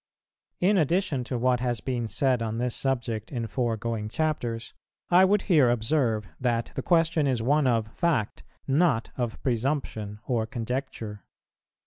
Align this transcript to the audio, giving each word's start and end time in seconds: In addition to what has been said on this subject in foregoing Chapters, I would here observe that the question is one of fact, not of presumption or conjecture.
In 0.59 0.79
addition 0.79 1.23
to 1.25 1.37
what 1.37 1.59
has 1.59 1.79
been 1.79 2.07
said 2.07 2.41
on 2.41 2.57
this 2.57 2.73
subject 2.75 3.31
in 3.31 3.45
foregoing 3.45 4.09
Chapters, 4.09 4.73
I 5.11 5.23
would 5.25 5.43
here 5.43 5.69
observe 5.69 6.27
that 6.39 6.71
the 6.73 6.81
question 6.81 7.27
is 7.27 7.43
one 7.43 7.67
of 7.67 7.93
fact, 7.93 8.41
not 8.67 9.11
of 9.15 9.39
presumption 9.43 10.17
or 10.25 10.47
conjecture. 10.47 11.23